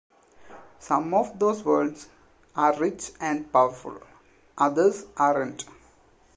[0.79, 2.09] Some of those worlds
[2.55, 4.01] are rich and powerful,
[4.57, 5.65] others aren't.